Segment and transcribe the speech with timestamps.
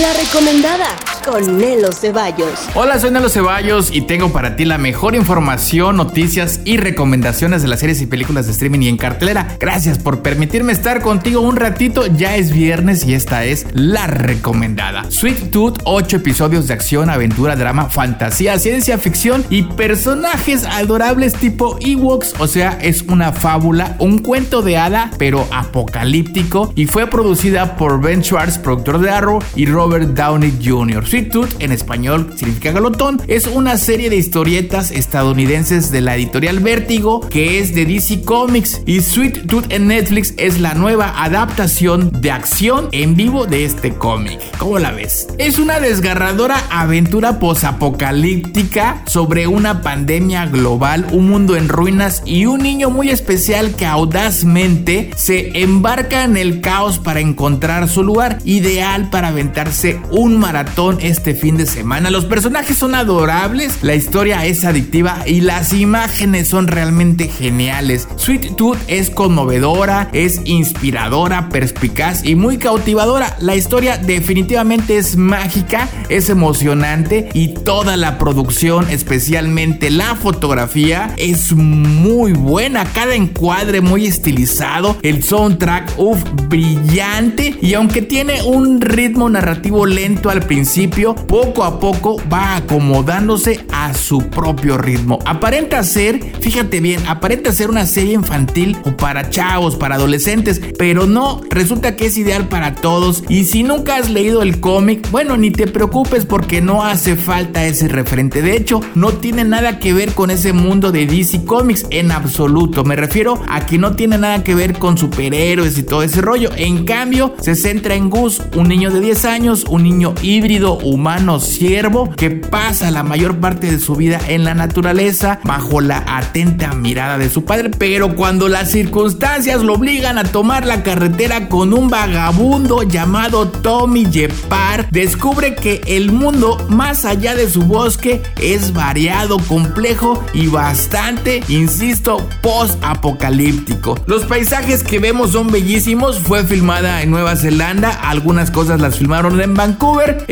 [0.00, 0.88] La recomendada
[1.24, 2.68] con Nelo Ceballos.
[2.74, 7.68] Hola, soy Nelo Ceballos y tengo para ti la mejor información, noticias y recomendaciones de
[7.68, 9.56] las series y películas de streaming y en cartelera.
[9.58, 12.06] Gracias por permitirme estar contigo un ratito.
[12.06, 15.10] Ya es viernes y esta es la recomendada.
[15.10, 21.78] Sweet Tooth, 8 episodios de acción, aventura, drama, fantasía, ciencia ficción y personajes adorables tipo
[21.80, 22.34] Ewoks.
[22.38, 28.00] O sea, es una fábula, un cuento de hada, pero apocalíptico y fue producida por
[28.00, 31.04] Ben Schwartz, productor de Arrow, y Robert Downey Jr.
[31.14, 36.58] Sweet Tooth, en español significa galotón, es una serie de historietas estadounidenses de la editorial
[36.58, 42.10] Vértigo que es de DC Comics y Sweet Tooth en Netflix es la nueva adaptación
[42.20, 44.40] de acción en vivo de este cómic.
[44.58, 45.28] ¿Cómo la ves?
[45.38, 52.60] Es una desgarradora aventura posapocalíptica sobre una pandemia global, un mundo en ruinas y un
[52.60, 59.10] niño muy especial que audazmente se embarca en el caos para encontrar su lugar ideal
[59.10, 62.10] para aventarse un maratón este fin de semana.
[62.10, 68.08] Los personajes son adorables, la historia es adictiva y las imágenes son realmente geniales.
[68.16, 73.36] Sweet Tooth es conmovedora, es inspiradora, perspicaz y muy cautivadora.
[73.38, 81.52] La historia definitivamente es mágica, es emocionante y toda la producción, especialmente la fotografía, es
[81.52, 82.84] muy buena.
[82.86, 90.30] Cada encuadre muy estilizado, el soundtrack, uff, brillante y aunque tiene un ritmo narrativo lento
[90.30, 95.18] al principio, poco a poco va acomodándose a su propio ritmo.
[95.26, 101.06] Aparenta ser, fíjate bien, aparenta ser una serie infantil o para chavos, para adolescentes, pero
[101.06, 103.24] no, resulta que es ideal para todos.
[103.28, 107.64] Y si nunca has leído el cómic, bueno, ni te preocupes porque no hace falta
[107.64, 108.40] ese referente.
[108.40, 112.84] De hecho, no tiene nada que ver con ese mundo de DC Comics en absoluto.
[112.84, 116.50] Me refiero a que no tiene nada que ver con superhéroes y todo ese rollo.
[116.56, 121.40] En cambio, se centra en Gus, un niño de 10 años, un niño híbrido humano
[121.40, 126.72] siervo que pasa la mayor parte de su vida en la naturaleza bajo la atenta
[126.74, 131.72] mirada de su padre, pero cuando las circunstancias lo obligan a tomar la carretera con
[131.72, 138.72] un vagabundo llamado Tommy Jepar, descubre que el mundo más allá de su bosque es
[138.72, 143.98] variado, complejo y bastante, insisto, post-apocalíptico.
[144.06, 149.40] Los paisajes que vemos son bellísimos, fue filmada en Nueva Zelanda, algunas cosas las filmaron
[149.40, 150.24] en Vancouver,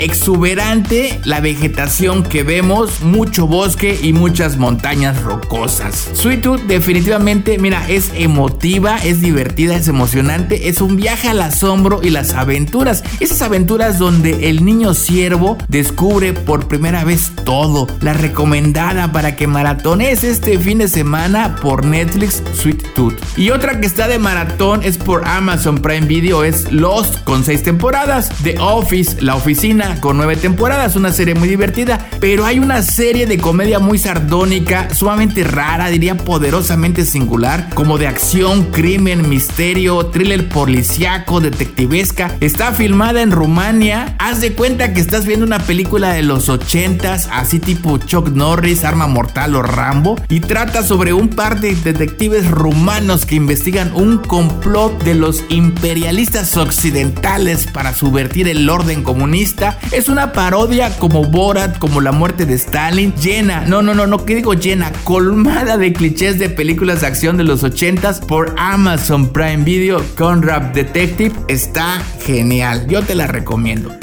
[0.00, 6.08] exuberante la vegetación que vemos, mucho bosque y muchas montañas rocosas.
[6.14, 12.00] Sweet Tooth definitivamente, mira, es emotiva, es divertida, es emocionante, es un viaje al asombro
[12.02, 13.04] y las aventuras.
[13.20, 17.86] Esas aventuras donde el niño siervo descubre por primera vez todo.
[18.00, 23.18] La recomendada para que maratones este fin de semana por Netflix Sweet Tooth.
[23.36, 27.62] Y otra que está de maratón es por Amazon Prime Video, es Lost con seis
[27.62, 28.30] temporadas.
[28.42, 32.06] The Office, La Oficina con nueve temporadas, una serie muy divertida.
[32.20, 38.06] Pero hay una serie de comedia muy sardónica, sumamente rara, diría poderosamente singular, como de
[38.06, 42.36] acción, crimen, misterio, thriller policiaco, detectivesca.
[42.40, 44.16] Está filmada en Rumania.
[44.18, 48.84] Haz de cuenta que estás viendo una película de los 80s, así tipo Chuck Norris,
[48.84, 54.18] Arma Mortal o Rambo, y trata sobre un par de detectives rumanos que investigan un
[54.18, 59.69] complot de los imperialistas occidentales para subvertir el orden comunista.
[59.92, 64.24] Es una parodia como Borat, como la muerte de Stalin, llena, no, no, no, no,
[64.24, 64.92] ¿qué digo llena?
[65.04, 70.42] Colmada de clichés de películas de acción de los 80s por Amazon Prime Video con
[70.42, 71.34] Rap Detective.
[71.48, 73.99] Está genial, yo te la recomiendo.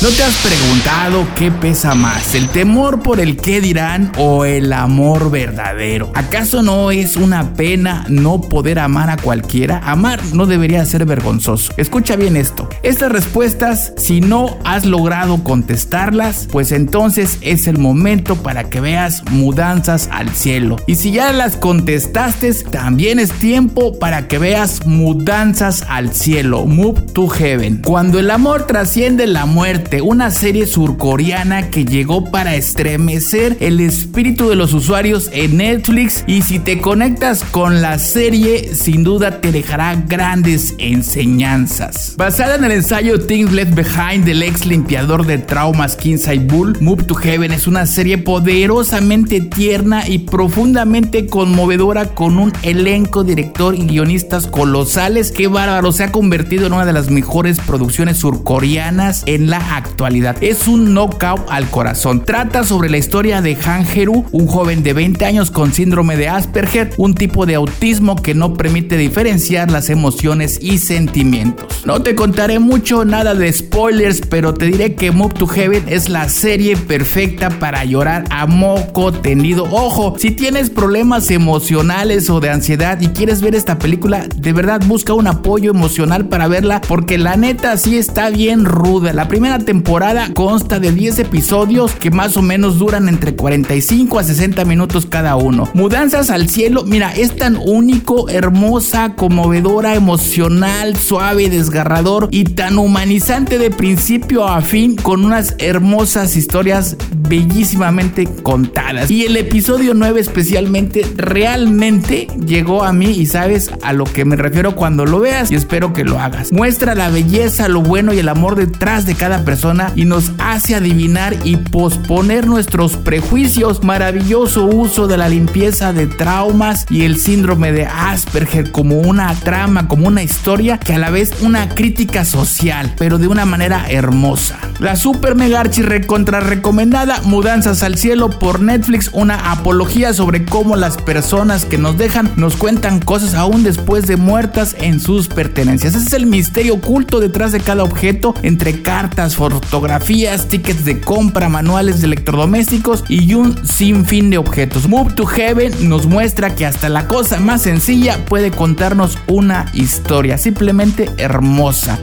[0.00, 4.72] ¿No te has preguntado qué pesa más, el temor por el qué dirán o el
[4.72, 6.12] amor verdadero?
[6.14, 9.80] ¿Acaso no es una pena no poder amar a cualquiera?
[9.84, 11.72] Amar no debería ser vergonzoso.
[11.76, 12.68] Escucha bien esto.
[12.84, 19.24] Estas respuestas, si no has logrado contestarlas, pues entonces es el momento para que veas
[19.32, 20.76] mudanzas al cielo.
[20.86, 26.66] Y si ya las contestaste, también es tiempo para que veas mudanzas al cielo.
[26.66, 27.82] Move to heaven.
[27.84, 34.48] Cuando el amor trasciende la muerte, una serie surcoreana que llegó para estremecer el espíritu
[34.48, 39.50] de los usuarios en Netflix y si te conectas con la serie sin duda te
[39.50, 42.14] dejará grandes enseñanzas.
[42.16, 47.04] Basada en el ensayo Things Left Behind del ex limpiador de traumas Kinsey Bull, Move
[47.04, 53.86] to Heaven es una serie poderosamente tierna y profundamente conmovedora con un elenco, director y
[53.86, 59.48] guionistas colosales que bárbaro se ha convertido en una de las mejores producciones surcoreanas en
[59.48, 60.36] la actualidad.
[60.42, 62.24] Es un knockout al corazón.
[62.24, 66.28] Trata sobre la historia de Han Heru, un joven de 20 años con síndrome de
[66.28, 71.86] Asperger, un tipo de autismo que no permite diferenciar las emociones y sentimientos.
[71.86, 76.08] No te contaré mucho, nada de spoilers, pero te diré que Move to Heaven es
[76.08, 79.64] la serie perfecta para llorar a moco tendido.
[79.70, 84.80] Ojo, si tienes problemas emocionales o de ansiedad y quieres ver esta película, de verdad
[84.86, 89.12] busca un apoyo emocional para verla porque la neta sí está bien ruda.
[89.12, 94.24] La primera temporada consta de 10 episodios que más o menos duran entre 45 a
[94.24, 95.68] 60 minutos cada uno.
[95.74, 103.58] Mudanzas al cielo, mira, es tan único, hermosa, conmovedora, emocional, suave, desgarrador y tan humanizante
[103.58, 106.96] de principio a fin con unas hermosas historias
[107.28, 109.10] bellísimamente contadas.
[109.10, 114.36] Y el episodio 9 especialmente realmente llegó a mí y sabes a lo que me
[114.36, 116.52] refiero cuando lo veas y espero que lo hagas.
[116.52, 119.57] Muestra la belleza, lo bueno y el amor detrás de cada persona
[119.96, 123.82] y nos hace adivinar y posponer nuestros prejuicios.
[123.82, 129.88] Maravilloso uso de la limpieza de traumas y el síndrome de Asperger como una trama,
[129.88, 134.58] como una historia que a la vez una crítica social, pero de una manera hermosa.
[134.78, 140.76] La super mega archi recontra recomendada Mudanzas al cielo por Netflix, una apología sobre cómo
[140.76, 145.96] las personas que nos dejan nos cuentan cosas aún después de muertas en sus pertenencias.
[145.96, 151.48] Ese es el misterio oculto detrás de cada objeto, entre cartas, fotografías, tickets de compra,
[151.48, 154.88] manuales de electrodomésticos y un sinfín de objetos.
[154.88, 160.38] Move to Heaven nos muestra que hasta la cosa más sencilla puede contarnos una historia
[160.38, 161.98] simplemente hermosa.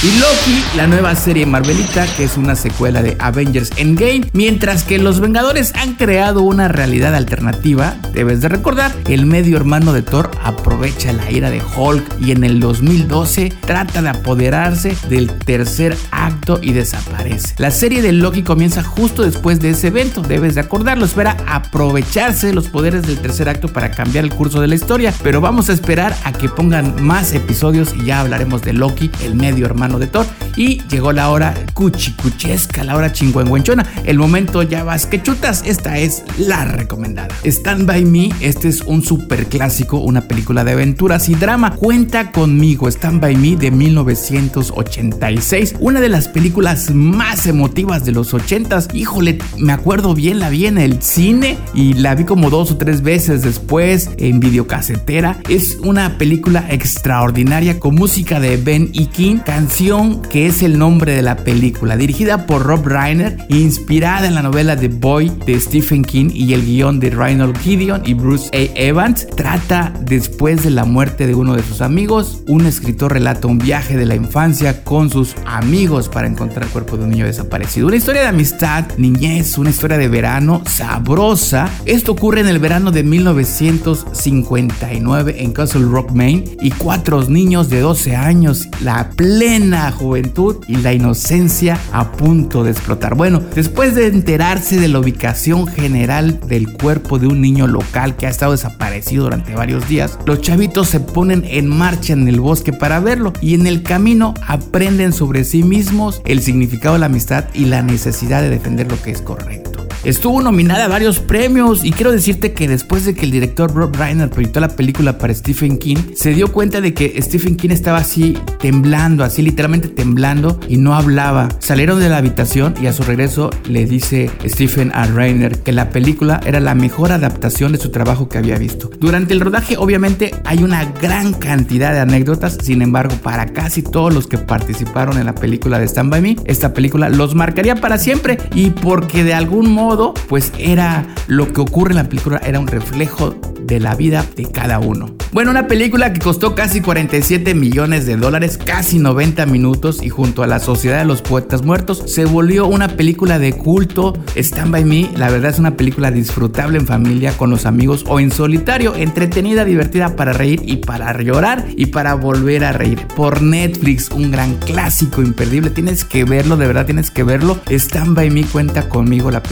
[0.00, 4.96] Y Loki, la nueva serie Marvelita, que es una secuela de Avengers Endgame, mientras que
[4.96, 10.30] los Vengadores han creado una realidad alternativa, debes de recordar, el medio hermano de Thor
[10.44, 16.60] aprovecha la ira de Hulk y en el 2012 trata de apoderarse del tercer acto
[16.62, 17.56] y desaparece.
[17.58, 22.52] La serie de Loki comienza justo después de ese evento, debes de acordarlo, espera aprovecharse
[22.52, 25.72] los poderes del tercer acto para cambiar el curso de la historia, pero vamos a
[25.72, 30.06] esperar a que pongan más episodios y ya hablaremos de Loki, el medio hermano de
[30.08, 30.47] Thor.
[30.58, 33.86] Y llegó la hora cuchicuchesca, la hora chingüengüenchona.
[34.04, 35.62] El momento ya vas que chutas.
[35.64, 37.28] Esta es la recomendada.
[37.44, 41.76] Stand By Me, este es un super clásico, una película de aventuras y drama.
[41.76, 45.76] Cuenta conmigo, Stand By Me de 1986.
[45.78, 48.92] Una de las películas más emotivas de los 80s.
[48.92, 52.78] Híjole, me acuerdo bien, la vi en el cine y la vi como dos o
[52.78, 55.38] tres veces después en videocasetera.
[55.48, 61.14] Es una película extraordinaria con música de Ben y King, canción que es el nombre
[61.14, 66.02] de la película, dirigida por Rob Reiner, inspirada en la novela The Boy de Stephen
[66.02, 68.60] King y el guion de Reinhold Gideon y Bruce A.
[68.80, 73.58] Evans, trata después de la muerte de uno de sus amigos, un escritor relata un
[73.58, 77.86] viaje de la infancia con sus amigos para encontrar el cuerpo de un niño desaparecido.
[77.86, 81.68] Una historia de amistad, niñez, una historia de verano sabrosa.
[81.84, 87.80] Esto ocurre en el verano de 1959 en Castle Rock, Maine, y cuatro niños de
[87.80, 90.37] 12 años, la plena juventud
[90.68, 93.16] y la inocencia a punto de explotar.
[93.16, 98.26] Bueno, después de enterarse de la ubicación general del cuerpo de un niño local que
[98.26, 102.72] ha estado desaparecido durante varios días, los chavitos se ponen en marcha en el bosque
[102.72, 107.46] para verlo y en el camino aprenden sobre sí mismos el significado de la amistad
[107.52, 109.77] y la necesidad de defender lo que es correcto.
[110.04, 113.96] Estuvo nominada a varios premios y quiero decirte que después de que el director Rob
[113.96, 117.98] Reiner proyectó la película para Stephen King, se dio cuenta de que Stephen King estaba
[117.98, 121.48] así temblando, así literalmente temblando y no hablaba.
[121.58, 125.90] Salieron de la habitación y a su regreso le dice Stephen a Reiner que la
[125.90, 128.90] película era la mejor adaptación de su trabajo que había visto.
[129.00, 134.14] Durante el rodaje obviamente hay una gran cantidad de anécdotas, sin embargo para casi todos
[134.14, 137.98] los que participaron en la película de Stand By Me, esta película los marcaría para
[137.98, 139.87] siempre y porque de algún modo
[140.28, 144.44] pues era lo que ocurre en la película, era un reflejo de la vida de
[144.46, 145.14] cada uno.
[145.30, 150.42] Bueno, una película que costó casi 47 millones de dólares, casi 90 minutos y junto
[150.42, 154.14] a la Sociedad de los Poetas Muertos se volvió una película de culto.
[154.34, 158.20] Stand By Me, la verdad es una película disfrutable en familia, con los amigos o
[158.20, 163.06] en solitario, entretenida, divertida para reír y para llorar y para volver a reír.
[163.14, 167.58] Por Netflix, un gran clásico imperdible, tienes que verlo, de verdad tienes que verlo.
[167.68, 169.42] Stand By Me cuenta conmigo la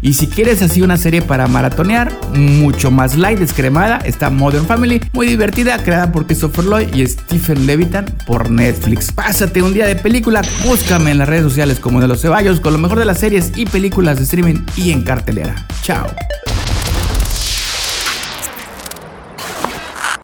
[0.00, 5.00] y si quieres así una serie para maratonear, mucho más light, descremada, está Modern Family
[5.12, 9.12] muy divertida, creada por Christopher Lloyd y Stephen Levitan por Netflix.
[9.12, 12.72] Pásate un día de película, búscame en las redes sociales como de los Ceballos con
[12.72, 15.66] lo mejor de las series y películas de streaming y en cartelera.
[15.82, 16.06] Chao.